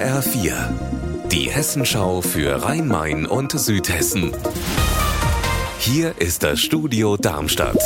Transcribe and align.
HR4, 0.00 0.54
die 1.30 1.50
Hessenschau 1.50 2.22
für 2.22 2.64
Rhein-Main 2.64 3.26
und 3.26 3.52
Südhessen. 3.52 4.32
Hier 5.78 6.14
ist 6.18 6.42
das 6.42 6.58
Studio 6.60 7.18
Darmstadt. 7.18 7.76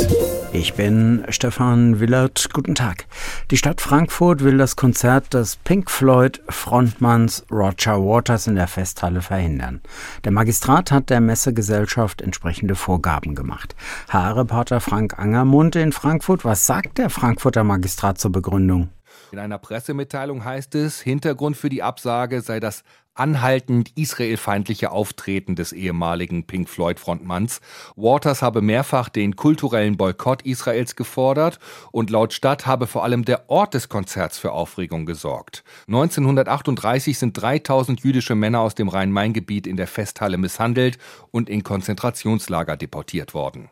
Ich 0.52 0.74
bin 0.74 1.24
Stefan 1.30 1.98
Willert. 1.98 2.50
Guten 2.52 2.76
Tag. 2.76 3.06
Die 3.50 3.56
Stadt 3.56 3.80
Frankfurt 3.80 4.44
will 4.44 4.58
das 4.58 4.76
Konzert 4.76 5.34
des 5.34 5.56
Pink 5.56 5.90
Floyd 5.90 6.40
Frontmanns 6.48 7.44
Roger 7.50 8.00
Waters 8.00 8.46
in 8.46 8.54
der 8.54 8.68
Festhalle 8.68 9.20
verhindern. 9.20 9.80
Der 10.22 10.30
Magistrat 10.30 10.92
hat 10.92 11.10
der 11.10 11.20
Messegesellschaft 11.20 12.22
entsprechende 12.22 12.76
Vorgaben 12.76 13.34
gemacht. 13.34 13.74
HR-Reporter 14.10 14.80
Frank 14.80 15.18
Angermund 15.18 15.74
in 15.74 15.90
Frankfurt. 15.90 16.44
Was 16.44 16.64
sagt 16.64 16.98
der 16.98 17.10
Frankfurter 17.10 17.64
Magistrat 17.64 18.18
zur 18.18 18.30
Begründung? 18.30 18.90
In 19.34 19.40
einer 19.40 19.58
Pressemitteilung 19.58 20.44
heißt 20.44 20.76
es, 20.76 21.00
Hintergrund 21.00 21.56
für 21.56 21.68
die 21.68 21.82
Absage 21.82 22.40
sei 22.40 22.60
das 22.60 22.84
anhaltend 23.14 23.90
israelfeindliche 23.96 24.92
Auftreten 24.92 25.56
des 25.56 25.72
ehemaligen 25.72 26.46
Pink 26.46 26.68
Floyd-Frontmanns. 26.68 27.60
Waters 27.96 28.42
habe 28.42 28.62
mehrfach 28.62 29.08
den 29.08 29.34
kulturellen 29.34 29.96
Boykott 29.96 30.42
Israels 30.42 30.94
gefordert 30.94 31.58
und 31.90 32.10
laut 32.10 32.32
Stadt 32.32 32.64
habe 32.64 32.86
vor 32.86 33.02
allem 33.02 33.24
der 33.24 33.50
Ort 33.50 33.74
des 33.74 33.88
Konzerts 33.88 34.38
für 34.38 34.52
Aufregung 34.52 35.04
gesorgt. 35.04 35.64
1938 35.88 37.18
sind 37.18 37.32
3000 37.32 38.04
jüdische 38.04 38.36
Männer 38.36 38.60
aus 38.60 38.76
dem 38.76 38.86
Rhein-Main-Gebiet 38.86 39.66
in 39.66 39.76
der 39.76 39.88
Festhalle 39.88 40.38
misshandelt 40.38 40.96
und 41.32 41.50
in 41.50 41.64
Konzentrationslager 41.64 42.76
deportiert 42.76 43.34
worden. 43.34 43.68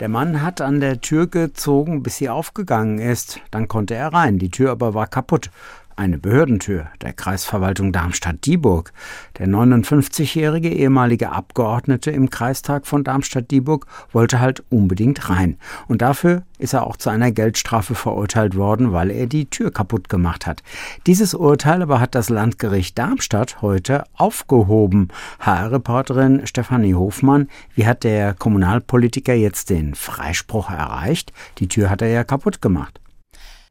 Der 0.00 0.08
Mann 0.08 0.42
hat 0.42 0.60
an 0.60 0.80
der 0.80 1.00
Tür 1.00 1.28
gezogen, 1.28 2.02
bis 2.02 2.16
sie 2.16 2.28
aufgegangen 2.28 2.98
ist. 2.98 3.40
Dann 3.52 3.68
konnte 3.68 3.94
er 3.94 4.12
rein. 4.12 4.38
Die 4.38 4.50
Tür 4.50 4.72
aber 4.72 4.92
war 4.92 5.06
kaputt. 5.06 5.50
Eine 5.96 6.18
Behördentür 6.18 6.88
der 7.02 7.12
Kreisverwaltung 7.12 7.92
Darmstadt-Dieburg. 7.92 8.92
Der 9.38 9.46
59-jährige 9.46 10.68
ehemalige 10.68 11.30
Abgeordnete 11.30 12.10
im 12.10 12.30
Kreistag 12.30 12.88
von 12.88 13.04
Darmstadt-Dieburg 13.04 13.86
wollte 14.10 14.40
halt 14.40 14.64
unbedingt 14.70 15.30
rein. 15.30 15.56
Und 15.86 16.02
dafür 16.02 16.42
ist 16.58 16.72
er 16.72 16.84
auch 16.84 16.96
zu 16.96 17.10
einer 17.10 17.30
Geldstrafe 17.30 17.94
verurteilt 17.94 18.56
worden, 18.56 18.92
weil 18.92 19.12
er 19.12 19.28
die 19.28 19.46
Tür 19.46 19.70
kaputt 19.70 20.08
gemacht 20.08 20.46
hat. 20.46 20.64
Dieses 21.06 21.32
Urteil 21.32 21.80
aber 21.80 22.00
hat 22.00 22.16
das 22.16 22.28
Landgericht 22.28 22.98
Darmstadt 22.98 23.62
heute 23.62 24.02
aufgehoben. 24.14 25.08
HR-Reporterin 25.38 26.44
Stefanie 26.48 26.94
Hofmann, 26.94 27.48
wie 27.76 27.86
hat 27.86 28.02
der 28.02 28.34
Kommunalpolitiker 28.34 29.34
jetzt 29.34 29.70
den 29.70 29.94
Freispruch 29.94 30.70
erreicht? 30.70 31.32
Die 31.58 31.68
Tür 31.68 31.88
hat 31.88 32.02
er 32.02 32.08
ja 32.08 32.24
kaputt 32.24 32.60
gemacht. 32.60 33.00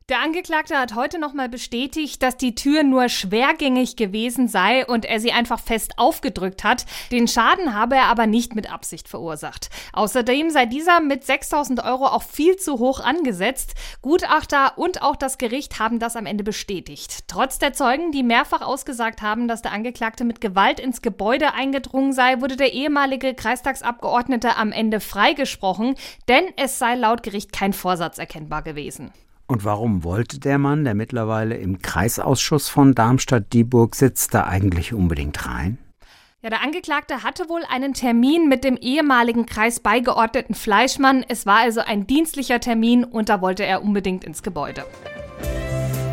Der 0.09 0.19
Angeklagte 0.19 0.77
hat 0.77 0.95
heute 0.95 1.17
nochmal 1.17 1.47
bestätigt, 1.47 2.21
dass 2.21 2.35
die 2.35 2.55
Tür 2.55 2.83
nur 2.83 3.07
schwergängig 3.07 3.95
gewesen 3.95 4.49
sei 4.49 4.85
und 4.85 5.05
er 5.05 5.21
sie 5.21 5.31
einfach 5.31 5.61
fest 5.61 5.93
aufgedrückt 5.95 6.65
hat. 6.65 6.85
Den 7.13 7.29
Schaden 7.29 7.73
habe 7.73 7.95
er 7.95 8.07
aber 8.07 8.27
nicht 8.27 8.53
mit 8.53 8.69
Absicht 8.69 9.07
verursacht. 9.07 9.69
Außerdem 9.93 10.49
sei 10.49 10.65
dieser 10.65 10.99
mit 10.99 11.23
6000 11.23 11.85
Euro 11.85 12.07
auch 12.07 12.23
viel 12.23 12.57
zu 12.57 12.79
hoch 12.79 12.99
angesetzt. 12.99 13.75
Gutachter 14.01 14.77
und 14.77 15.01
auch 15.01 15.15
das 15.15 15.37
Gericht 15.37 15.79
haben 15.79 15.99
das 15.99 16.17
am 16.17 16.25
Ende 16.25 16.43
bestätigt. 16.43 17.29
Trotz 17.29 17.57
der 17.57 17.71
Zeugen, 17.71 18.11
die 18.11 18.23
mehrfach 18.23 18.61
ausgesagt 18.61 19.21
haben, 19.21 19.47
dass 19.47 19.61
der 19.61 19.71
Angeklagte 19.71 20.25
mit 20.25 20.41
Gewalt 20.41 20.81
ins 20.81 21.01
Gebäude 21.01 21.53
eingedrungen 21.53 22.11
sei, 22.11 22.41
wurde 22.41 22.57
der 22.57 22.73
ehemalige 22.73 23.35
Kreistagsabgeordnete 23.35 24.57
am 24.57 24.73
Ende 24.73 24.99
freigesprochen, 24.99 25.95
denn 26.27 26.43
es 26.57 26.77
sei 26.77 26.95
laut 26.95 27.23
Gericht 27.23 27.53
kein 27.53 27.71
Vorsatz 27.71 28.17
erkennbar 28.17 28.63
gewesen. 28.63 29.13
Und 29.53 29.65
warum 29.65 30.03
wollte 30.03 30.39
der 30.39 30.57
Mann, 30.57 30.83
der 30.83 30.95
mittlerweile 30.95 31.55
im 31.57 31.79
Kreisausschuss 31.79 32.69
von 32.69 32.95
Darmstadt-Dieburg 32.95 33.93
sitzt, 33.93 34.33
da 34.33 34.45
eigentlich 34.45 34.95
unbedingt 34.95 35.45
rein? 35.45 35.77
Ja, 36.41 36.49
der 36.49 36.63
Angeklagte 36.63 37.21
hatte 37.21 37.49
wohl 37.49 37.61
einen 37.69 37.93
Termin 37.93 38.49
mit 38.49 38.63
dem 38.63 38.77
ehemaligen 38.77 39.45
Kreisbeigeordneten 39.45 40.55
Fleischmann. 40.55 41.23
Es 41.27 41.45
war 41.45 41.57
also 41.57 41.81
ein 41.81 42.07
dienstlicher 42.07 42.59
Termin 42.59 43.03
und 43.03 43.29
da 43.29 43.41
wollte 43.41 43.63
er 43.63 43.83
unbedingt 43.83 44.23
ins 44.23 44.41
Gebäude. 44.41 44.85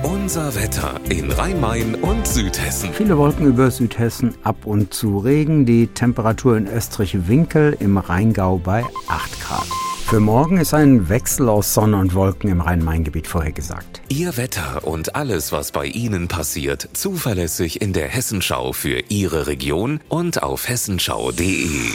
Unser 0.03 0.55
Wetter 0.55 1.01
in 1.09 1.33
Rhein-Main 1.33 1.95
und 1.95 2.27
Südhessen. 2.27 2.93
Viele 2.93 3.17
Wolken 3.17 3.47
über 3.47 3.71
Südhessen, 3.71 4.35
ab 4.45 4.67
und 4.67 4.93
zu 4.93 5.17
Regen, 5.17 5.65
die 5.65 5.87
Temperatur 5.87 6.59
in 6.59 6.67
Österreich-Winkel 6.67 7.79
im 7.81 7.97
Rheingau 7.97 8.59
bei 8.59 8.85
8 9.09 9.41
Grad. 9.41 9.90
Für 10.11 10.19
morgen 10.19 10.59
ist 10.59 10.75
ein 10.75 11.09
Wechsel 11.09 11.49
aus 11.49 11.73
Sonne 11.73 11.97
und 11.97 12.17
Wolken 12.17 12.51
im 12.51 12.61
Rhein-Main-Gebiet 12.61 13.29
vorhergesagt. 13.29 14.03
Ihr 14.09 14.37
Wetter 14.37 14.85
und 14.85 15.15
alles, 15.15 15.53
was 15.53 15.71
bei 15.71 15.87
Ihnen 15.87 16.27
passiert, 16.27 16.89
zuverlässig 16.95 17.81
in 17.81 17.93
der 17.93 18.09
Hessenschau 18.09 18.73
für 18.73 19.05
Ihre 19.09 19.47
Region 19.47 20.01
und 20.09 20.43
auf 20.43 20.69
hessenschau.de. 20.69 21.93